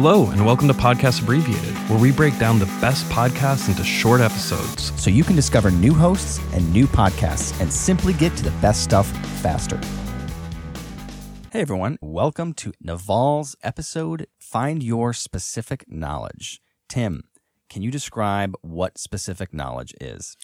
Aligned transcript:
Hello, 0.00 0.30
and 0.30 0.46
welcome 0.46 0.68
to 0.68 0.74
Podcast 0.74 1.22
Abbreviated, 1.22 1.74
where 1.90 1.98
we 1.98 2.12
break 2.12 2.38
down 2.38 2.60
the 2.60 2.66
best 2.80 3.04
podcasts 3.06 3.68
into 3.68 3.82
short 3.82 4.20
episodes. 4.20 4.92
so 4.94 5.10
you 5.10 5.24
can 5.24 5.34
discover 5.34 5.72
new 5.72 5.92
hosts 5.92 6.38
and 6.52 6.72
new 6.72 6.86
podcasts 6.86 7.60
and 7.60 7.72
simply 7.72 8.12
get 8.12 8.36
to 8.36 8.44
the 8.44 8.52
best 8.60 8.84
stuff 8.84 9.08
faster. 9.42 9.76
Hey 11.50 11.62
everyone, 11.62 11.98
welcome 12.00 12.52
to 12.54 12.72
Naval's 12.80 13.56
episode 13.64 14.28
Find 14.38 14.84
Your 14.84 15.12
Specific 15.12 15.84
Knowledge. 15.88 16.60
Tim, 16.88 17.24
can 17.68 17.82
you 17.82 17.90
describe 17.90 18.54
what 18.60 18.98
specific 18.98 19.52
knowledge 19.52 19.94
is? 20.00 20.36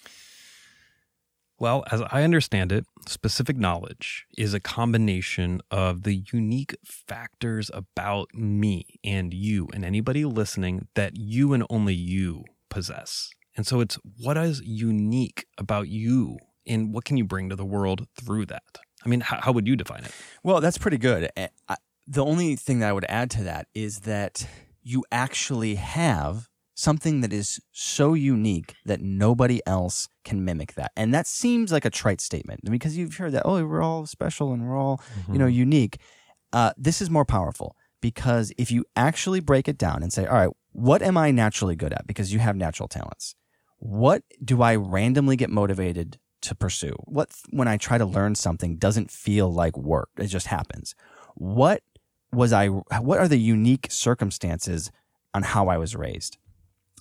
Well, 1.57 1.85
as 1.89 2.01
I 2.11 2.23
understand 2.23 2.71
it, 2.73 2.85
specific 3.07 3.55
knowledge 3.57 4.25
is 4.37 4.53
a 4.53 4.59
combination 4.59 5.61
of 5.71 6.03
the 6.03 6.23
unique 6.33 6.75
factors 6.83 7.71
about 7.73 8.33
me 8.33 8.99
and 9.05 9.33
you 9.33 9.69
and 9.73 9.85
anybody 9.85 10.25
listening 10.25 10.87
that 10.95 11.15
you 11.15 11.53
and 11.53 11.65
only 11.69 11.93
you 11.93 12.43
possess. 12.69 13.29
And 13.55 13.65
so 13.65 13.79
it's 13.79 13.97
what 14.17 14.35
is 14.37 14.61
unique 14.65 15.45
about 15.57 15.87
you 15.87 16.37
and 16.67 16.93
what 16.93 17.05
can 17.05 17.15
you 17.15 17.23
bring 17.23 17.49
to 17.49 17.55
the 17.55 17.63
world 17.65 18.05
through 18.19 18.47
that? 18.47 18.63
I 19.05 19.07
mean, 19.07 19.21
how, 19.21 19.39
how 19.39 19.51
would 19.53 19.67
you 19.67 19.77
define 19.77 20.03
it? 20.03 20.11
Well, 20.43 20.59
that's 20.59 20.77
pretty 20.77 20.97
good. 20.97 21.29
I- 21.37 21.77
The 22.07 22.23
only 22.25 22.55
thing 22.57 22.79
that 22.79 22.89
I 22.89 22.93
would 22.93 23.05
add 23.09 23.31
to 23.31 23.43
that 23.43 23.67
is 23.73 24.01
that 24.01 24.45
you 24.83 25.03
actually 25.11 25.75
have 25.75 26.49
something 26.75 27.21
that 27.21 27.31
is 27.31 27.59
so 27.71 28.13
unique 28.13 28.75
that 28.85 29.01
nobody 29.01 29.61
else 29.65 30.09
can 30.25 30.43
mimic 30.43 30.75
that. 30.75 30.91
And 30.95 31.13
that 31.13 31.25
seems 31.25 31.71
like 31.71 31.85
a 31.85 31.89
trite 31.89 32.19
statement 32.19 32.59
because 32.69 32.97
you've 32.97 33.15
heard 33.15 33.31
that, 33.31 33.43
oh, 33.45 33.65
we're 33.65 33.81
all 33.81 34.05
special 34.05 34.51
and 34.51 34.67
we're 34.67 34.77
all, 34.77 35.01
you 35.31 35.39
know, 35.39 35.47
unique. 35.47 35.97
Uh, 36.51 36.73
this 36.77 37.01
is 37.01 37.09
more 37.09 37.25
powerful 37.25 37.75
because 38.01 38.51
if 38.57 38.71
you 38.71 38.83
actually 38.95 39.39
break 39.39 39.67
it 39.69 39.77
down 39.77 40.03
and 40.03 40.11
say, 40.11 40.25
all 40.25 40.35
right, 40.35 40.49
what 40.73 41.01
am 41.01 41.17
I 41.17 41.31
naturally 41.31 41.77
good 41.77 41.93
at? 41.93 42.05
Because 42.05 42.33
you 42.33 42.39
have 42.39 42.57
natural 42.57 42.89
talents. 42.89 43.35
What 43.77 44.23
do 44.43 44.61
I 44.61 44.75
randomly 44.75 45.37
get 45.37 45.49
motivated 45.49 46.19
to 46.41 46.55
pursue? 46.55 46.95
What, 47.05 47.29
when 47.51 47.69
I 47.69 47.77
try 47.77 47.97
to 47.97 48.05
learn 48.05 48.35
something, 48.35 48.75
doesn't 48.75 49.11
feel 49.11 49.51
like 49.51 49.77
work? 49.77 50.09
It 50.17 50.27
just 50.27 50.47
happens. 50.47 50.93
What 51.35 51.83
was 52.33 52.51
I, 52.51 52.67
what 52.67 53.19
are 53.19 53.29
the 53.29 53.39
unique 53.39 53.87
circumstances 53.89 54.91
on 55.33 55.43
how 55.43 55.69
I 55.69 55.77
was 55.77 55.95
raised? 55.95 56.37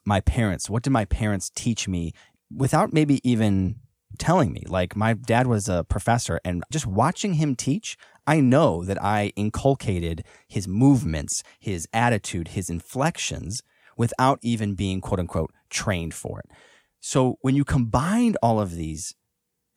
My 0.04 0.20
parents, 0.20 0.68
what 0.68 0.82
did 0.82 0.90
my 0.90 1.04
parents 1.04 1.50
teach 1.54 1.88
me 1.88 2.12
without 2.54 2.92
maybe 2.92 3.20
even 3.28 3.76
telling 4.18 4.52
me? 4.52 4.64
Like, 4.66 4.94
my 4.96 5.14
dad 5.14 5.46
was 5.46 5.68
a 5.68 5.84
professor, 5.84 6.40
and 6.44 6.62
just 6.70 6.86
watching 6.86 7.34
him 7.34 7.56
teach, 7.56 7.96
I 8.26 8.40
know 8.40 8.84
that 8.84 9.02
I 9.02 9.32
inculcated 9.36 10.24
his 10.48 10.66
movements, 10.68 11.42
his 11.58 11.88
attitude, 11.92 12.48
his 12.48 12.70
inflections 12.70 13.62
without 13.96 14.38
even 14.42 14.74
being 14.74 15.00
quote 15.00 15.20
unquote 15.20 15.52
trained 15.70 16.14
for 16.14 16.40
it. 16.40 16.50
So 17.00 17.38
when 17.42 17.54
you 17.54 17.64
combine 17.64 18.34
all 18.42 18.60
of 18.60 18.74
these 18.74 19.14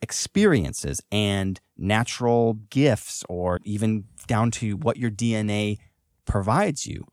experiences 0.02 1.02
and 1.12 1.60
natural 1.78 2.54
gifts, 2.70 3.24
or 3.28 3.60
even 3.64 4.06
down 4.28 4.52
to 4.52 4.78
what 4.78 4.98
your 4.98 5.12
DNA 5.12 5.78
provides 6.26 6.86
you, 6.86 7.06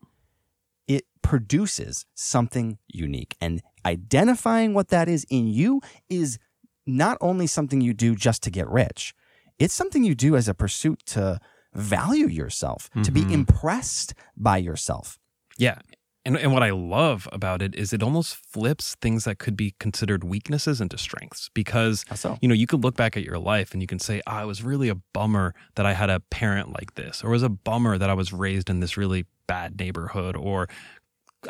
produces 1.25 2.05
something 2.13 2.77
unique. 2.87 3.35
And 3.41 3.61
identifying 3.83 4.75
what 4.75 4.89
that 4.89 5.09
is 5.09 5.25
in 5.29 5.47
you 5.47 5.81
is 6.07 6.37
not 6.85 7.17
only 7.19 7.47
something 7.47 7.81
you 7.81 7.95
do 7.95 8.15
just 8.15 8.43
to 8.43 8.51
get 8.51 8.69
rich, 8.69 9.15
it's 9.57 9.73
something 9.73 10.03
you 10.03 10.13
do 10.13 10.35
as 10.35 10.47
a 10.47 10.53
pursuit 10.53 11.01
to 11.07 11.39
value 11.73 12.27
yourself, 12.27 12.91
to 13.03 13.11
be 13.11 13.21
impressed 13.33 14.13
by 14.37 14.57
yourself. 14.57 15.17
Yeah. 15.57 15.79
And, 16.27 16.37
and 16.37 16.53
what 16.53 16.61
I 16.61 16.71
love 16.71 17.27
about 17.31 17.61
it 17.61 17.75
is 17.75 17.91
it 17.91 18.03
almost 18.03 18.35
flips 18.35 18.95
things 19.01 19.25
that 19.25 19.39
could 19.39 19.57
be 19.57 19.73
considered 19.79 20.23
weaknesses 20.23 20.79
into 20.79 20.97
strengths 20.97 21.49
because 21.53 22.03
so? 22.15 22.37
you 22.41 22.47
know 22.47 22.55
you 22.55 22.65
could 22.65 22.83
look 22.83 22.95
back 22.95 23.15
at 23.15 23.23
your 23.23 23.37
life 23.37 23.73
and 23.73 23.81
you 23.81 23.87
can 23.87 23.99
say 23.99 24.23
ah, 24.25 24.41
it 24.41 24.47
was 24.47 24.63
really 24.63 24.89
a 24.89 24.95
bummer 24.95 25.53
that 25.75 25.85
I 25.85 25.93
had 25.93 26.09
a 26.09 26.19
parent 26.19 26.69
like 26.69 26.95
this 26.95 27.23
or 27.23 27.27
it 27.27 27.33
was 27.33 27.43
a 27.43 27.49
bummer 27.49 27.99
that 27.99 28.09
I 28.09 28.15
was 28.15 28.33
raised 28.33 28.71
in 28.71 28.79
this 28.79 28.97
really 28.97 29.25
bad 29.45 29.79
neighborhood 29.79 30.35
or 30.35 30.67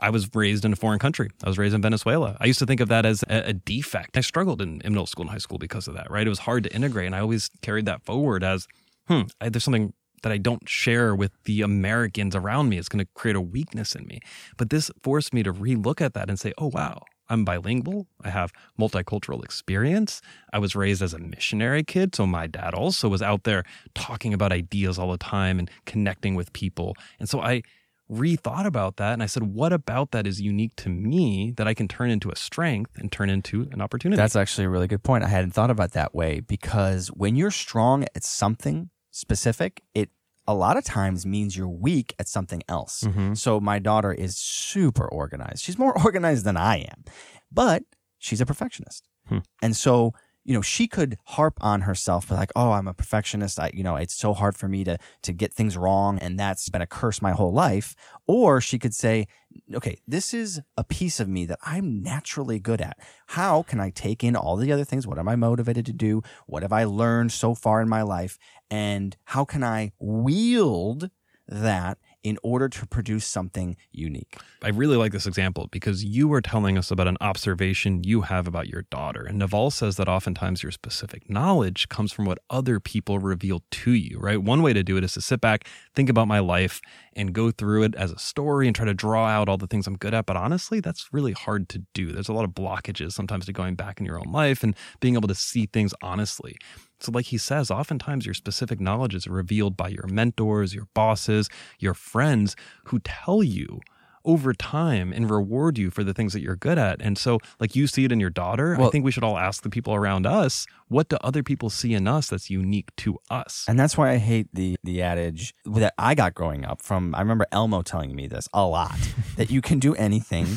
I 0.02 0.10
was 0.10 0.30
raised 0.34 0.66
in 0.66 0.74
a 0.74 0.76
foreign 0.76 1.00
country. 1.00 1.30
I 1.44 1.50
was 1.50 1.58
raised 1.58 1.76
in 1.76 1.82
Venezuela. 1.82 2.38
I 2.40 2.46
used 2.46 2.60
to 2.60 2.66
think 2.66 2.80
of 2.80 2.90
that 2.90 3.06
as 3.06 3.24
a, 3.30 3.50
a 3.50 3.54
defect. 3.54 4.18
I 4.18 4.22
struggled 4.22 4.62
in, 4.62 4.82
in 4.82 4.94
middle 4.94 5.06
school 5.06 5.24
and 5.24 5.32
high 5.32 5.38
school 5.40 5.58
because 5.58 5.88
of 5.88 5.94
that, 5.96 6.10
right? 6.10 6.26
It 6.26 6.30
was 6.30 6.40
hard 6.40 6.64
to 6.64 6.74
integrate. 6.74 7.08
And 7.08 7.16
I 7.16 7.20
always 7.20 7.50
carried 7.62 7.86
that 7.86 8.04
forward 8.04 8.44
as, 8.44 8.68
hmm, 9.08 9.24
I, 9.42 9.50
there's 9.50 9.64
something 9.64 9.94
that 10.24 10.32
I 10.32 10.38
don't 10.38 10.68
share 10.68 11.16
with 11.16 11.32
the 11.44 11.62
Americans 11.62 12.36
around 12.36 12.70
me. 12.70 12.78
It's 12.78 12.90
going 12.90 13.04
to 13.04 13.12
create 13.14 13.36
a 13.36 13.42
weakness 13.42 13.96
in 13.96 14.06
me. 14.08 14.22
But 14.58 14.72
this 14.72 14.90
forced 15.04 15.34
me 15.34 15.44
to 15.44 15.54
relook 15.54 16.02
at 16.02 16.14
that 16.16 16.30
and 16.30 16.40
say, 16.40 16.52
oh, 16.58 16.68
wow, 16.74 17.04
I'm 17.30 17.46
bilingual. 17.46 18.08
I 18.24 18.30
have 18.30 18.52
multicultural 18.80 19.44
experience. 19.44 20.22
I 20.54 20.60
was 20.60 20.76
raised 20.76 21.02
as 21.02 21.14
a 21.14 21.20
missionary 21.20 21.84
kid. 21.84 22.16
So 22.16 22.26
my 22.26 22.48
dad 22.48 22.74
also 22.74 23.08
was 23.08 23.22
out 23.22 23.44
there 23.44 23.64
talking 23.94 24.34
about 24.34 24.52
ideas 24.52 24.98
all 24.98 25.12
the 25.12 25.18
time 25.18 25.60
and 25.60 25.70
connecting 25.86 26.36
with 26.36 26.54
people. 26.54 26.96
And 27.20 27.30
so 27.30 27.42
I 27.42 27.62
rethought 28.12 28.66
about 28.66 28.98
that 28.98 29.14
and 29.14 29.24
I 29.24 29.26
said, 29.26 29.44
what 29.44 29.74
about 29.74 30.12
that 30.12 30.28
is 30.28 30.40
unique 30.40 30.76
to 30.78 30.90
me 30.90 31.52
that 31.58 31.68
I 31.68 31.74
can 31.74 31.88
turn 31.88 32.12
into 32.12 32.30
a 32.30 32.36
strength 32.36 32.98
and 32.98 33.12
turn 33.12 33.30
into 33.30 33.68
an 33.72 33.82
opportunity? 33.82 34.18
That's 34.18 34.36
actually 34.36 34.66
a 34.66 34.70
really 34.70 34.88
good 34.88 35.04
point. 35.04 35.24
I 35.24 35.28
hadn't 35.28 35.52
thought 35.52 35.72
about 35.72 35.94
that 35.94 36.14
way 36.14 36.40
because 36.40 37.08
when 37.08 37.36
you're 37.36 37.52
strong 37.52 38.04
at 38.16 38.24
something 38.24 38.90
specific, 39.12 39.82
it 39.94 40.10
a 40.48 40.54
lot 40.54 40.78
of 40.78 40.84
times 40.84 41.26
means 41.26 41.58
you're 41.58 41.68
weak 41.68 42.14
at 42.20 42.28
something 42.28 42.62
else. 42.70 43.04
Mm-hmm. 43.04 43.34
So 43.34 43.60
my 43.60 43.80
daughter 43.80 44.14
is 44.14 44.38
super 44.38 45.08
organized. 45.08 45.64
She's 45.64 45.78
more 45.78 45.98
organized 46.06 46.46
than 46.46 46.58
I 46.58 46.78
am, 46.78 47.04
but 47.52 47.84
she's 48.20 48.42
a 48.42 48.46
perfectionist. 48.46 49.08
Hmm. 49.28 49.40
And 49.62 49.76
so, 49.76 50.14
you 50.46 50.54
know, 50.54 50.62
she 50.62 50.88
could 50.88 51.18
harp 51.26 51.58
on 51.60 51.82
herself, 51.82 52.30
like, 52.30 52.52
oh, 52.56 52.72
I'm 52.72 52.88
a 52.88 52.94
perfectionist. 52.94 53.60
I, 53.60 53.72
you 53.74 53.84
know, 53.84 53.96
it's 53.96 54.14
so 54.14 54.34
hard 54.34 54.56
for 54.56 54.68
me 54.70 54.84
to 54.84 54.98
to 55.24 55.34
get 55.34 55.54
things 55.54 55.76
wrong, 55.76 56.20
and 56.20 56.40
that's 56.40 56.70
been 56.70 56.84
a 56.84 56.88
curse 56.88 57.22
my 57.22 57.32
whole 57.32 57.52
life. 57.52 57.96
Or 58.28 58.62
she 58.62 58.78
could 58.78 58.94
say, 58.94 59.28
okay, 59.74 59.98
this 60.08 60.34
is 60.34 60.62
a 60.78 60.84
piece 60.84 61.20
of 61.20 61.28
me 61.28 61.46
that 61.46 61.60
I'm 61.64 62.02
naturally 62.04 62.60
good 62.60 62.80
at. 62.80 63.00
How 63.28 63.64
can 63.64 63.80
I 63.80 63.90
take 63.90 64.24
in 64.24 64.36
all 64.36 64.56
the 64.56 64.72
other 64.72 64.86
things? 64.86 65.08
What 65.08 65.18
am 65.18 65.28
I 65.28 65.36
motivated 65.36 65.86
to 65.88 65.94
do? 65.94 66.22
What 66.46 66.62
have 66.62 66.74
I 66.74 66.84
learned 66.84 67.32
so 67.32 67.56
far 67.56 67.82
in 67.82 67.90
my 67.90 68.04
life? 68.04 68.38
And 68.70 69.18
how 69.26 69.46
can 69.46 69.64
I 69.64 69.94
wield 70.00 71.10
that 71.48 71.98
in 72.26 72.40
order 72.42 72.68
to 72.68 72.88
produce 72.88 73.24
something 73.24 73.78
unique? 73.92 74.36
I 74.64 74.70
really 74.70 74.98
like 74.98 75.12
this 75.12 75.28
example 75.28 75.70
because 75.72 76.04
you 76.04 76.28
were 76.28 76.42
telling 76.42 76.76
us 76.76 76.90
about 76.90 77.08
an 77.08 77.18
observation 77.22 78.04
you 78.04 78.22
have 78.22 78.48
about 78.48 78.68
your 78.68 78.82
daughter. 78.90 79.24
And 79.26 79.38
Naval 79.38 79.70
says 79.70 79.96
that 79.98 80.10
oftentimes 80.10 80.64
your 80.64 80.72
specific 80.72 81.30
knowledge 81.30 81.88
comes 81.88 82.12
from 82.12 82.26
what 82.26 82.40
other 82.50 82.80
people 82.80 83.20
reveal 83.20 83.62
to 83.70 83.92
you, 83.92 84.18
right? 84.20 84.42
One 84.42 84.64
way 84.64 84.74
to 84.74 84.82
do 84.82 84.98
it 84.98 85.04
is 85.04 85.14
to 85.14 85.22
sit 85.22 85.40
back, 85.40 85.68
think 85.94 86.10
about 86.10 86.28
my 86.28 86.40
life, 86.40 86.82
and 87.16 87.32
go 87.32 87.52
through 87.52 87.84
it 87.84 87.94
as 87.94 88.12
a 88.12 88.18
story 88.18 88.66
and 88.66 88.76
try 88.76 88.86
to 88.86 88.96
draw 88.96 89.28
out 89.28 89.48
all 89.48 89.58
the 89.58 89.68
things 89.68 89.86
I'm 89.86 89.96
good 89.96 90.16
at. 90.16 90.26
But 90.26 90.36
honestly, 90.36 90.80
that's 90.80 91.14
really 91.14 91.34
hard 91.34 91.70
to 91.70 91.84
do. 91.94 92.12
There's 92.12 92.28
a 92.28 92.34
lot 92.34 92.44
of 92.44 92.52
blockages 92.52 93.12
sometimes 93.12 93.46
to 93.46 93.54
going 93.54 93.76
back 93.76 94.00
in 94.00 94.06
your 94.06 94.18
own 94.18 94.32
life 94.32 94.64
and 94.64 94.76
being 95.00 95.14
able 95.14 95.28
to 95.28 95.36
see 95.36 95.68
things 95.68 95.94
honestly. 96.02 96.58
So, 97.06 97.12
like 97.12 97.28
he 97.28 97.38
says, 97.38 97.70
oftentimes 97.70 98.26
your 98.26 98.34
specific 98.34 98.80
knowledge 98.80 99.14
is 99.14 99.28
revealed 99.28 99.78
by 99.78 99.90
your 99.90 100.08
mentors, 100.08 100.74
your 100.74 100.88
bosses, 100.94 101.50
your 101.80 101.94
friends 101.94 102.56
who 102.86 103.00
tell 103.00 103.44
you 103.44 103.80
over 104.26 104.54
time 104.54 105.14
and 105.14 105.30
reward 105.30 105.78
you 105.78 105.92
for 105.92 106.04
the 106.04 106.14
things 106.14 106.34
that 106.34 106.42
you're 106.42 106.56
good 106.56 106.80
at. 106.80 107.00
And 107.00 107.16
so, 107.18 107.38
like 107.60 107.76
you 107.76 107.86
see 107.86 108.06
it 108.06 108.12
in 108.12 108.20
your 108.20 108.32
daughter, 108.32 108.76
I 108.82 108.90
think 108.90 109.06
we 109.06 109.12
should 109.12 109.24
all 109.24 109.38
ask 109.38 109.62
the 109.62 109.70
people 109.70 109.94
around 109.94 110.26
us, 110.26 110.66
what 110.88 111.10
do 111.10 111.18
other 111.22 111.44
people 111.44 111.70
see 111.70 111.94
in 111.94 112.08
us 112.08 112.30
that's 112.30 112.50
unique 112.50 112.96
to 112.98 113.20
us? 113.30 113.66
And 113.68 113.80
that's 113.80 113.98
why 113.98 114.12
I 114.12 114.18
hate 114.18 114.48
the 114.52 114.78
the 114.84 115.02
adage 115.02 115.54
that 115.66 115.94
I 115.98 116.16
got 116.16 116.34
growing 116.34 116.66
up 116.66 116.82
from 116.82 117.14
I 117.14 117.20
remember 117.20 117.46
Elmo 117.52 117.84
telling 117.84 118.16
me 118.16 118.28
this 118.28 118.50
a 118.54 118.66
lot 118.66 118.98
that 119.38 119.52
you 119.52 119.62
can 119.62 119.80
do 119.80 119.94
anything 119.96 120.48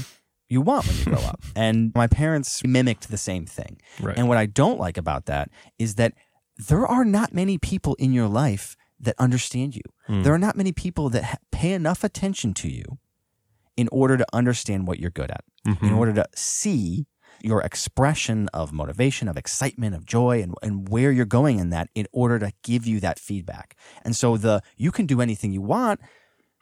you 0.49 0.63
want 0.63 0.87
when 0.87 0.97
you 0.97 1.05
grow 1.05 1.21
up. 1.21 1.41
And 1.55 1.93
my 1.95 2.07
parents 2.07 2.63
mimicked 2.65 3.11
the 3.11 3.19
same 3.19 3.45
thing. 3.45 3.81
Right. 4.01 4.17
And 4.17 4.29
what 4.29 4.39
I 4.39 4.47
don't 4.47 4.79
like 4.79 4.97
about 4.97 5.27
that 5.27 5.51
is 5.79 5.97
that 5.97 6.15
there 6.59 6.87
are 6.87 7.05
not 7.05 7.33
many 7.33 7.57
people 7.59 7.95
in 7.95 8.13
your 8.13 8.29
life 8.29 8.77
that 9.01 9.15
understand 9.19 9.77
you. 9.77 9.83
Hmm. 10.07 10.23
There 10.23 10.35
are 10.35 10.39
not 10.39 10.57
many 10.57 10.73
people 10.73 11.09
that 11.11 11.25
ha- 11.25 11.37
pay 11.53 11.73
enough 11.73 12.03
attention 12.03 12.53
to 12.55 12.69
you 12.69 12.99
in 13.77 13.89
order 13.93 14.17
to 14.17 14.27
understand 14.33 14.89
what 14.89 14.99
you're 14.99 15.11
good 15.11 15.31
at, 15.31 15.45
in 15.65 15.75
mm-hmm. 15.75 15.97
order 15.97 16.13
to 16.15 16.27
see 16.35 17.07
your 17.41 17.63
expression 17.63 18.49
of 18.53 18.73
motivation, 18.73 19.29
of 19.29 19.37
excitement, 19.37 19.95
of 19.95 20.05
joy, 20.05 20.43
and, 20.43 20.53
and 20.63 20.89
where 20.89 21.13
you're 21.13 21.25
going 21.25 21.61
in 21.61 21.71
that 21.71 21.89
in 21.95 22.07
order 22.13 22.41
to 22.41 22.53
give 22.65 22.89
you 22.89 22.99
that 22.99 23.21
feedback. 23.21 23.77
And 24.05 24.17
so 24.17 24.37
the 24.37 24.63
you 24.77 24.91
can 24.91 25.07
do 25.07 25.21
anything 25.21 25.53
you 25.53 25.63
want, 25.63 26.01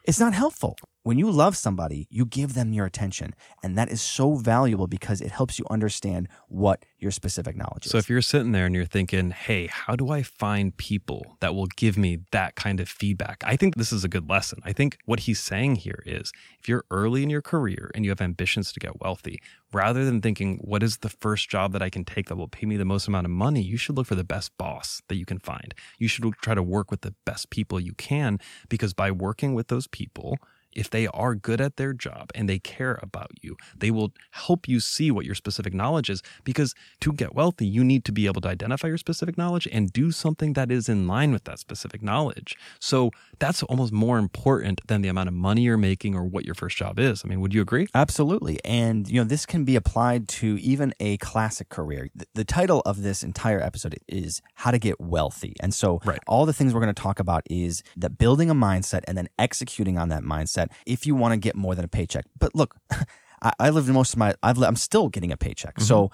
it's 0.05 0.21
not 0.21 0.35
helpful. 0.35 0.77
When 1.07 1.19
you 1.19 1.31
love 1.31 1.57
somebody, 1.57 2.09
you 2.11 2.27
give 2.27 2.55
them 2.55 2.73
your 2.73 2.85
attention. 2.85 3.33
And 3.63 3.79
that 3.79 3.89
is 3.91 4.03
so 4.03 4.35
valuable 4.35 4.89
because 4.89 5.21
it 5.21 5.31
helps 5.31 5.57
you 5.57 5.65
understand 5.71 6.27
what 6.49 6.85
your 6.99 7.13
specific 7.13 7.55
knowledge 7.55 7.87
is. 7.87 7.93
So 7.93 7.99
if 7.99 8.11
you're 8.11 8.21
sitting 8.21 8.51
there 8.51 8.67
and 8.67 8.75
you're 8.75 8.87
thinking, 8.87 9.31
hey, 9.31 9.69
how 9.69 9.95
do 9.95 10.11
I 10.11 10.25
find 10.25 10.77
people 10.77 11.37
that 11.39 11.55
will 11.55 11.69
give 11.77 11.97
me 11.97 12.19
that 12.33 12.57
kind 12.57 12.81
of 12.81 12.89
feedback? 12.89 13.45
I 13.47 13.55
think 13.55 13.77
this 13.77 13.93
is 13.93 14.03
a 14.03 14.09
good 14.09 14.29
lesson. 14.29 14.59
I 14.65 14.73
think 14.73 14.99
what 15.05 15.21
he's 15.21 15.39
saying 15.39 15.77
here 15.77 16.03
is 16.07 16.33
if 16.59 16.69
you're 16.69 16.85
early 16.91 17.23
in 17.23 17.31
your 17.31 17.41
career 17.43 17.93
and 17.95 18.05
you 18.05 18.11
have 18.11 18.21
ambitions 18.21 18.73
to 18.73 18.81
get 18.81 19.01
wealthy, 19.01 19.41
rather 19.73 20.05
than 20.05 20.21
thinking, 20.21 20.59
what 20.61 20.83
is 20.83 20.97
the 20.97 21.09
first 21.09 21.49
job 21.49 21.71
that 21.73 21.83
I 21.83 21.89
can 21.89 22.05
take 22.05 22.27
that 22.27 22.37
will 22.37 22.49
pay 22.49 22.67
me 22.67 22.77
the 22.77 22.85
most 22.85 23.07
amount 23.07 23.27
of 23.27 23.31
money, 23.31 23.63
you 23.63 23.77
should 23.77 23.97
look 23.97 24.09
for 24.09 24.17
the 24.17 24.25
best 24.25 24.59
boss 24.59 25.03
that 25.07 25.15
you 25.15 25.25
can 25.25 25.39
find. 25.39 25.73
You 25.99 26.09
should 26.09 26.29
try 26.43 26.55
to 26.57 26.65
work 26.65 26.91
with 26.91 27.03
the 27.03 27.15
best 27.25 27.51
people 27.51 27.79
you 27.79 27.93
can 27.93 28.41
because 28.69 28.93
by 28.93 29.13
working 29.13 29.55
with 29.55 29.69
those 29.69 29.87
people, 29.87 30.39
if 30.77 30.91
they 30.91 31.07
are 31.09 31.35
good 31.35 31.61
at 31.61 31.77
their 31.77 31.93
job 31.93 32.31
and 32.35 32.49
they 32.49 32.59
care 32.59 32.99
about 33.03 33.31
you, 33.41 33.57
they 33.77 33.91
will 33.91 34.13
help 34.31 34.69
you 34.69 34.79
see 34.79 35.11
what 35.11 35.25
your 35.25 35.35
specific 35.35 35.75
knowledge 35.75 36.11
is. 36.11 36.23
Because 36.45 36.75
to 37.01 37.13
get 37.13 37.35
wealthy, 37.35 37.67
you 37.67 37.83
need 37.83 38.05
to 38.05 38.13
be 38.13 38.27
able 38.27 38.43
to 38.43 38.49
identify 38.49 38.89
your 38.89 38.99
specific 38.99 39.39
knowledge 39.39 39.67
and 39.73 39.93
do 39.93 40.13
something 40.13 40.53
that 40.53 40.71
is 40.71 40.89
in 40.89 41.07
line 41.09 41.33
with 41.33 41.45
that 41.45 41.59
specific 41.59 42.03
knowledge. 42.03 42.57
So 42.79 43.11
that's 43.39 43.63
almost 43.65 43.93
more 43.93 44.19
important 44.19 44.87
than 44.87 45.03
the 45.03 45.09
amount 45.09 45.29
of 45.29 45.35
money 45.35 45.63
you're 45.63 45.77
making 45.77 46.15
or 46.15 46.25
what 46.25 46.45
your 46.45 46.55
first 46.55 46.77
job 46.77 46.99
is. 46.99 47.23
I 47.25 47.29
mean, 47.29 47.41
would 47.41 47.55
you 47.55 47.63
agree? 47.63 47.89
Absolutely. 47.95 48.61
And, 48.65 49.09
you 49.09 49.21
know, 49.21 49.25
this 49.25 49.47
can 49.47 49.65
be 49.65 49.77
applied 49.77 50.29
to 50.29 50.59
even 50.59 50.95
a 51.01 51.17
classic 51.19 51.69
career. 51.69 52.11
The, 52.35 52.47
title 52.47 52.81
of 52.87 53.03
this 53.03 53.25
entire 53.25 53.61
episode 53.61 53.97
is 54.09 54.41
How 54.55 54.71
to 54.71 54.79
Get 54.79 55.01
Wealthy. 55.01 55.57
And 55.61 55.75
so, 55.75 56.01
right. 56.05 56.21
all 56.29 56.47
the 56.47 56.53
things 56.53 56.73
we're 56.73 56.81
going 56.81 56.95
to 56.95 57.03
talk 57.03 57.19
about 57.19 57.43
is 57.51 57.83
that 57.97 58.19
building 58.19 58.49
a 58.49 58.55
mindset 58.55 59.03
and 59.09 59.19
then 59.19 59.29
executing 59.39 59.99
on 59.99 60.09
that 60.11 60.23
mindset 60.23 60.66
that 60.69 60.77
if 60.87 61.07
you 61.07 61.15
want 61.15 61.33
to 61.33 61.39
get 61.39 61.57
more 61.57 61.75
than 61.75 61.85
a 61.85 61.89
paycheck. 61.89 62.27
But 62.39 62.55
look, 62.55 62.77
I, 63.43 63.53
I 63.59 63.71
lived 63.71 63.89
most 63.89 64.13
of 64.15 64.19
my, 64.19 64.35
I've, 64.43 64.63
I'm 64.63 64.77
still 64.77 65.09
getting 65.09 65.33
a 65.33 65.37
paycheck. 65.37 65.77
Mm-hmm. 65.77 65.85
So 65.85 66.11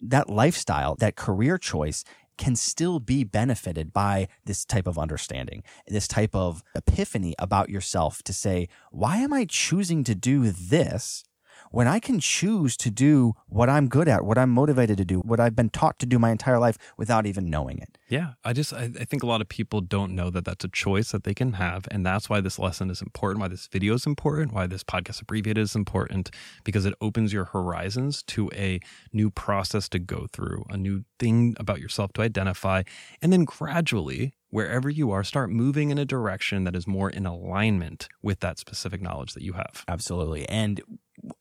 that 0.00 0.30
lifestyle, 0.30 0.94
that 0.96 1.16
career 1.16 1.58
choice 1.58 2.04
can 2.36 2.54
still 2.54 3.00
be 3.00 3.24
benefited 3.24 3.92
by 3.92 4.28
this 4.44 4.64
type 4.64 4.86
of 4.86 4.96
understanding, 4.96 5.64
this 5.88 6.06
type 6.06 6.34
of 6.34 6.62
epiphany 6.74 7.34
about 7.38 7.68
yourself 7.68 8.22
to 8.22 8.32
say, 8.32 8.68
why 8.92 9.16
am 9.16 9.32
I 9.32 9.44
choosing 9.44 10.04
to 10.04 10.14
do 10.14 10.52
this 10.52 11.24
when 11.70 11.86
I 11.86 11.98
can 11.98 12.20
choose 12.20 12.76
to 12.78 12.90
do 12.90 13.34
what 13.48 13.68
I'm 13.68 13.88
good 13.88 14.08
at, 14.08 14.24
what 14.24 14.38
I'm 14.38 14.50
motivated 14.50 14.98
to 14.98 15.04
do, 15.04 15.20
what 15.20 15.40
I've 15.40 15.56
been 15.56 15.70
taught 15.70 15.98
to 16.00 16.06
do 16.06 16.18
my 16.18 16.30
entire 16.30 16.58
life 16.58 16.78
without 16.96 17.26
even 17.26 17.50
knowing 17.50 17.78
it. 17.78 17.98
Yeah, 18.08 18.34
I 18.44 18.52
just 18.52 18.72
I, 18.72 18.90
I, 18.98 19.04
think 19.04 19.22
a 19.22 19.26
lot 19.26 19.40
of 19.40 19.48
people 19.48 19.80
don't 19.80 20.14
know 20.14 20.30
that 20.30 20.44
that's 20.44 20.64
a 20.64 20.68
choice 20.68 21.12
that 21.12 21.24
they 21.24 21.34
can 21.34 21.54
have, 21.54 21.86
and 21.90 22.04
that's 22.04 22.30
why 22.30 22.40
this 22.40 22.58
lesson 22.58 22.90
is 22.90 23.02
important, 23.02 23.40
why 23.40 23.48
this 23.48 23.66
video 23.66 23.94
is 23.94 24.06
important, 24.06 24.52
why 24.52 24.66
this 24.66 24.84
podcast 24.84 25.20
abbreviated 25.20 25.62
is 25.62 25.74
important, 25.74 26.30
because 26.64 26.86
it 26.86 26.94
opens 27.00 27.32
your 27.32 27.46
horizons 27.46 28.22
to 28.24 28.50
a 28.54 28.80
new 29.12 29.30
process 29.30 29.88
to 29.90 29.98
go 29.98 30.26
through, 30.32 30.64
a 30.70 30.76
new 30.76 31.04
thing 31.18 31.54
about 31.58 31.80
yourself 31.80 32.12
to 32.14 32.22
identify, 32.22 32.82
and 33.20 33.32
then 33.32 33.44
gradually 33.44 34.34
wherever 34.50 34.88
you 34.88 35.10
are, 35.10 35.22
start 35.22 35.50
moving 35.50 35.90
in 35.90 35.98
a 35.98 36.04
direction 36.04 36.64
that 36.64 36.74
is 36.74 36.86
more 36.86 37.10
in 37.10 37.26
alignment 37.26 38.08
with 38.22 38.40
that 38.40 38.58
specific 38.58 39.02
knowledge 39.02 39.34
that 39.34 39.42
you 39.42 39.52
have. 39.52 39.84
Absolutely. 39.86 40.48
And 40.48 40.80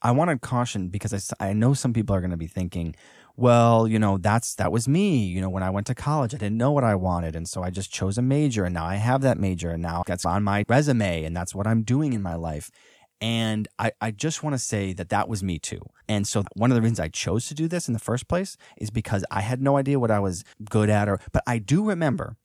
I 0.02 0.12
want 0.12 0.30
to 0.30 0.38
caution 0.38 0.90
because 0.90 1.34
I, 1.40 1.50
I 1.50 1.54
know 1.54 1.74
some 1.74 1.94
people 1.94 2.16
are 2.16 2.22
going 2.22 2.32
to 2.32 2.38
be 2.38 2.48
thinking, 2.48 2.96
well, 3.36 3.88
you 3.88 4.00
know, 4.00 4.18
that's 4.18 4.56
that 4.56 4.72
was 4.72 4.88
me. 4.88 5.26
You 5.26 5.42
know, 5.42 5.50
when 5.50 5.64
I 5.64 5.70
went 5.70 5.88
to 5.88 5.96
college, 5.96 6.34
I 6.34 6.38
didn't 6.38 6.58
know 6.58 6.72
what 6.72 6.84
I 6.84 6.96
wanted, 6.96 7.36
and 7.36 7.48
so 7.48 7.64
I 7.64 7.70
just 7.70 7.92
chose 7.92 8.18
a 8.18 8.22
major, 8.22 8.66
and 8.66 8.74
now 8.74 8.86
I 8.86 8.96
have 8.96 9.22
that 9.22 9.38
major, 9.38 9.72
and 9.72 9.82
now 9.82 10.04
that's 10.06 10.26
on 10.26 10.44
my 10.44 10.66
resume, 10.68 11.24
and 11.24 11.38
that's 11.38 11.54
what 11.54 11.68
I'm 11.68 11.84
doing 11.84 12.14
in 12.14 12.22
my 12.22 12.36
life. 12.36 12.72
And 13.20 13.68
I, 13.80 13.92
I 14.00 14.12
just 14.12 14.44
want 14.44 14.54
to 14.54 14.60
say 14.60 14.94
that 14.94 15.10
that 15.10 15.28
was 15.28 15.42
me 15.42 15.58
too. 15.58 15.82
And 16.08 16.28
so 16.28 16.44
one 16.56 16.70
of 16.70 16.76
the 16.76 16.82
reasons 16.82 17.00
I 17.00 17.08
chose 17.08 17.48
to 17.48 17.56
do 17.56 17.68
this 17.68 17.88
in 17.88 17.94
the 17.94 18.00
first 18.00 18.28
place 18.28 18.58
is 18.78 18.92
because 18.92 19.26
I 19.32 19.42
had 19.42 19.60
no 19.60 19.78
idea 19.78 20.00
what 20.00 20.12
I 20.12 20.20
was 20.20 20.44
good 20.70 20.90
at, 20.90 21.10
or 21.10 21.20
but 21.32 21.44
I 21.48 21.58
do 21.58 21.84
remember 21.84 22.38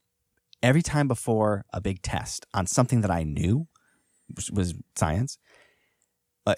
every 0.63 0.83
time 0.83 1.09
before 1.09 1.65
a 1.73 1.81
big 1.81 2.03
test 2.03 2.47
on 2.55 2.67
something 2.67 3.01
that 3.01 3.11
I 3.11 3.23
knew 3.23 3.67
was 4.53 4.75
science 4.97 5.39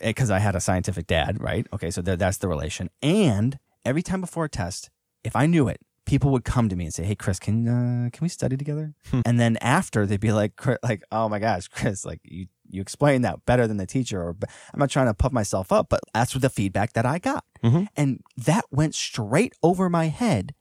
because 0.00 0.30
uh, 0.30 0.34
I 0.34 0.38
had 0.38 0.54
a 0.54 0.60
scientific 0.60 1.06
dad, 1.06 1.40
right? 1.40 1.66
Okay, 1.72 1.90
so 1.90 2.02
th- 2.02 2.18
that's 2.18 2.38
the 2.38 2.48
relation. 2.48 2.90
And 3.02 3.58
every 3.84 4.02
time 4.02 4.20
before 4.20 4.46
a 4.46 4.48
test, 4.48 4.90
if 5.22 5.36
I 5.36 5.46
knew 5.46 5.68
it, 5.68 5.80
people 6.06 6.30
would 6.30 6.44
come 6.44 6.68
to 6.68 6.76
me 6.76 6.84
and 6.84 6.94
say, 6.94 7.04
"Hey, 7.04 7.14
Chris, 7.14 7.38
can 7.38 7.68
uh, 7.68 8.10
can 8.12 8.24
we 8.24 8.28
study 8.28 8.56
together?" 8.56 8.94
Hmm. 9.10 9.20
and 9.24 9.40
then 9.40 9.56
after, 9.60 10.06
they'd 10.06 10.20
be 10.20 10.32
like, 10.32 10.52
"Like, 10.82 11.02
oh 11.10 11.28
my 11.28 11.38
gosh, 11.38 11.68
Chris, 11.68 12.04
like 12.04 12.20
you 12.24 12.46
you 12.68 12.80
explained 12.80 13.24
that 13.24 13.44
better 13.46 13.66
than 13.66 13.76
the 13.76 13.86
teacher." 13.86 14.22
Or 14.22 14.36
I'm 14.42 14.80
not 14.80 14.90
trying 14.90 15.06
to 15.06 15.14
puff 15.14 15.32
myself 15.32 15.72
up, 15.72 15.88
but 15.88 16.00
that's 16.12 16.32
the 16.32 16.50
feedback 16.50 16.92
that 16.94 17.06
I 17.06 17.18
got, 17.18 17.44
mm-hmm. 17.62 17.84
and 17.96 18.20
that 18.36 18.64
went 18.70 18.94
straight 18.94 19.54
over 19.62 19.88
my 19.88 20.06
head 20.06 20.54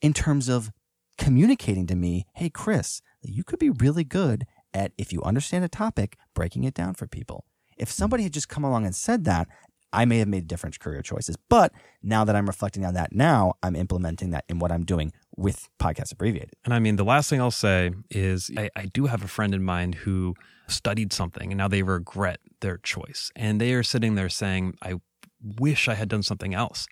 in 0.00 0.12
terms 0.12 0.48
of 0.48 0.70
communicating 1.18 1.86
to 1.86 1.96
me, 1.96 2.26
"Hey, 2.34 2.50
Chris, 2.50 3.02
you 3.22 3.44
could 3.44 3.58
be 3.58 3.70
really 3.70 4.04
good 4.04 4.46
at 4.72 4.92
if 4.96 5.12
you 5.12 5.22
understand 5.22 5.64
a 5.64 5.68
topic, 5.68 6.16
breaking 6.34 6.64
it 6.64 6.74
down 6.74 6.94
for 6.94 7.06
people." 7.06 7.44
If 7.80 7.90
somebody 7.90 8.24
had 8.24 8.32
just 8.32 8.48
come 8.48 8.62
along 8.62 8.84
and 8.84 8.94
said 8.94 9.24
that, 9.24 9.48
I 9.92 10.04
may 10.04 10.18
have 10.18 10.28
made 10.28 10.46
different 10.46 10.78
career 10.78 11.02
choices. 11.02 11.36
But 11.48 11.72
now 12.02 12.24
that 12.24 12.36
I'm 12.36 12.46
reflecting 12.46 12.84
on 12.84 12.94
that 12.94 13.12
now, 13.12 13.54
I'm 13.62 13.74
implementing 13.74 14.30
that 14.30 14.44
in 14.48 14.58
what 14.58 14.70
I'm 14.70 14.84
doing 14.84 15.12
with 15.36 15.68
Podcast 15.80 16.12
Abbreviated. 16.12 16.52
And 16.64 16.74
I 16.74 16.78
mean, 16.78 16.96
the 16.96 17.04
last 17.04 17.28
thing 17.28 17.40
I'll 17.40 17.50
say 17.50 17.90
is 18.10 18.50
I, 18.56 18.70
I 18.76 18.86
do 18.86 19.06
have 19.06 19.24
a 19.24 19.28
friend 19.28 19.54
in 19.54 19.64
mind 19.64 19.96
who 19.96 20.34
studied 20.68 21.12
something 21.12 21.50
and 21.50 21.58
now 21.58 21.66
they 21.66 21.82
regret 21.82 22.38
their 22.60 22.76
choice. 22.76 23.32
And 23.34 23.60
they 23.60 23.72
are 23.72 23.82
sitting 23.82 24.14
there 24.14 24.28
saying, 24.28 24.74
I 24.82 24.94
wish 25.58 25.88
I 25.88 25.94
had 25.94 26.08
done 26.08 26.22
something 26.22 26.54
else. 26.54 26.86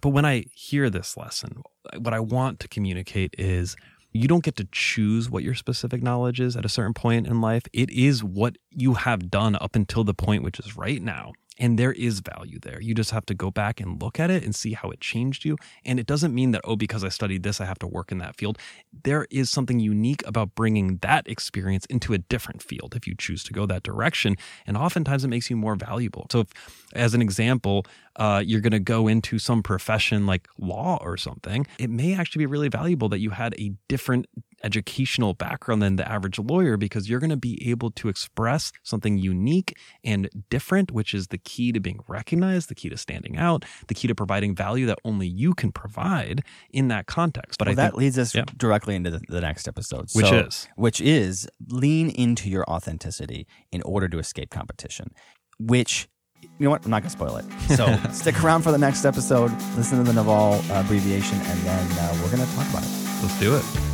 But 0.00 0.10
when 0.10 0.24
I 0.24 0.44
hear 0.54 0.88
this 0.88 1.16
lesson, 1.16 1.62
what 1.98 2.14
I 2.14 2.20
want 2.20 2.60
to 2.60 2.68
communicate 2.68 3.34
is 3.36 3.76
you 4.12 4.26
don't 4.26 4.42
get 4.42 4.56
to 4.56 4.66
choose 4.72 5.30
what 5.30 5.44
your 5.44 5.54
specific 5.54 6.02
knowledge 6.02 6.40
is 6.40 6.56
at 6.56 6.64
a 6.64 6.68
certain 6.68 6.94
point 6.94 7.26
in 7.26 7.40
life. 7.40 7.62
It 7.72 7.90
is 7.90 8.24
what 8.24 8.56
you 8.72 8.94
have 8.94 9.30
done 9.30 9.56
up 9.56 9.74
until 9.74 10.04
the 10.04 10.14
point 10.14 10.42
which 10.42 10.58
is 10.58 10.76
right 10.76 11.02
now. 11.02 11.32
And 11.58 11.78
there 11.78 11.92
is 11.92 12.20
value 12.20 12.58
there. 12.58 12.80
You 12.80 12.94
just 12.94 13.10
have 13.10 13.26
to 13.26 13.34
go 13.34 13.50
back 13.50 13.80
and 13.80 14.00
look 14.00 14.18
at 14.18 14.30
it 14.30 14.42
and 14.42 14.54
see 14.54 14.72
how 14.72 14.88
it 14.88 15.00
changed 15.00 15.44
you. 15.44 15.58
And 15.84 16.00
it 16.00 16.06
doesn't 16.06 16.34
mean 16.34 16.52
that, 16.52 16.62
oh, 16.64 16.74
because 16.74 17.04
I 17.04 17.10
studied 17.10 17.42
this, 17.42 17.60
I 17.60 17.66
have 17.66 17.78
to 17.80 17.86
work 17.86 18.10
in 18.10 18.16
that 18.16 18.36
field. 18.36 18.56
There 19.04 19.26
is 19.30 19.50
something 19.50 19.78
unique 19.78 20.26
about 20.26 20.54
bringing 20.54 20.96
that 21.02 21.28
experience 21.28 21.84
into 21.86 22.14
a 22.14 22.18
different 22.18 22.62
field 22.62 22.94
if 22.96 23.06
you 23.06 23.14
choose 23.14 23.44
to 23.44 23.52
go 23.52 23.66
that 23.66 23.82
direction. 23.82 24.36
And 24.66 24.74
oftentimes 24.74 25.22
it 25.22 25.28
makes 25.28 25.50
you 25.50 25.56
more 25.56 25.76
valuable. 25.76 26.28
So, 26.32 26.40
if, 26.40 26.48
as 26.94 27.12
an 27.12 27.20
example, 27.20 27.84
uh, 28.16 28.42
you're 28.44 28.62
going 28.62 28.72
to 28.72 28.80
go 28.80 29.06
into 29.06 29.38
some 29.38 29.62
profession 29.62 30.24
like 30.24 30.48
law 30.58 30.98
or 31.02 31.18
something, 31.18 31.66
it 31.78 31.90
may 31.90 32.14
actually 32.14 32.40
be 32.40 32.46
really 32.46 32.68
valuable 32.68 33.10
that 33.10 33.18
you 33.18 33.30
had 33.30 33.54
a 33.58 33.72
different 33.86 34.26
educational 34.62 35.34
background 35.34 35.82
than 35.82 35.96
the 35.96 36.10
average 36.10 36.38
lawyer 36.38 36.76
because 36.76 37.08
you're 37.08 37.20
going 37.20 37.30
to 37.30 37.36
be 37.36 37.70
able 37.70 37.90
to 37.90 38.08
express 38.08 38.72
something 38.82 39.18
unique 39.18 39.76
and 40.04 40.28
different, 40.50 40.90
which 40.90 41.14
is 41.14 41.28
the 41.28 41.38
key 41.38 41.72
to 41.72 41.80
being 41.80 42.00
recognized, 42.08 42.68
the 42.68 42.74
key 42.74 42.88
to 42.88 42.96
standing 42.96 43.36
out, 43.36 43.64
the 43.88 43.94
key 43.94 44.08
to 44.08 44.14
providing 44.14 44.54
value 44.54 44.86
that 44.86 44.98
only 45.04 45.26
you 45.26 45.54
can 45.54 45.72
provide 45.72 46.42
in 46.70 46.88
that 46.88 47.06
context. 47.06 47.58
But 47.58 47.68
well, 47.68 47.76
that 47.76 47.94
leads 47.94 48.18
us 48.18 48.34
yeah. 48.34 48.44
directly 48.56 48.94
into 48.94 49.10
the, 49.10 49.20
the, 49.28 49.40
next 49.40 49.66
episode, 49.66 50.08
which 50.12 50.26
so, 50.26 50.40
is 50.40 50.68
which 50.76 51.00
is 51.00 51.48
lean 51.68 52.10
into 52.10 52.50
your 52.50 52.64
authenticity 52.68 53.46
in 53.72 53.82
order 53.82 54.08
to 54.08 54.18
escape 54.18 54.50
competition, 54.50 55.12
which 55.58 56.08
you 56.42 56.64
know 56.64 56.70
what? 56.70 56.84
I'm 56.84 56.90
not 56.90 57.02
going 57.02 57.10
to 57.10 57.16
spoil 57.16 57.36
it. 57.36 57.44
So 57.76 57.98
stick 58.12 58.42
around 58.42 58.62
for 58.62 58.72
the 58.72 58.78
next 58.78 59.04
episode. 59.04 59.50
Listen 59.76 59.98
to 59.98 60.04
the 60.04 60.12
Naval 60.12 60.62
abbreviation, 60.70 61.38
and 61.38 61.60
then 61.60 61.86
uh, 61.98 62.18
we're 62.22 62.34
going 62.34 62.46
to 62.46 62.54
talk 62.54 62.68
about 62.70 62.82
it. 62.82 62.90
Let's 63.22 63.38
do 63.38 63.56
it. 63.56 63.89